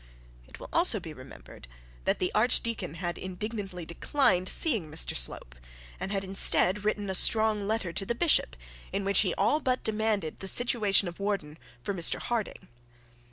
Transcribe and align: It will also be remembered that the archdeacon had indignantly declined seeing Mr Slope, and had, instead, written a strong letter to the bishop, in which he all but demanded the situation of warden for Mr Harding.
It 0.47 0.59
will 0.59 0.69
also 0.73 0.99
be 0.99 1.13
remembered 1.13 1.67
that 2.05 2.17
the 2.17 2.31
archdeacon 2.33 2.95
had 2.95 3.19
indignantly 3.19 3.85
declined 3.85 4.49
seeing 4.49 4.89
Mr 4.89 5.15
Slope, 5.15 5.53
and 5.99 6.11
had, 6.11 6.23
instead, 6.23 6.83
written 6.83 7.07
a 7.07 7.13
strong 7.13 7.67
letter 7.67 7.93
to 7.93 8.05
the 8.07 8.15
bishop, 8.15 8.55
in 8.91 9.05
which 9.05 9.19
he 9.19 9.35
all 9.35 9.59
but 9.59 9.83
demanded 9.83 10.39
the 10.39 10.47
situation 10.47 11.07
of 11.07 11.19
warden 11.19 11.55
for 11.83 11.93
Mr 11.93 12.17
Harding. 12.17 12.67